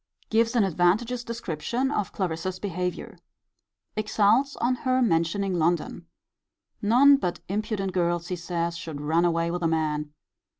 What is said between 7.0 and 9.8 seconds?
but impudent girls, he says, should run away with a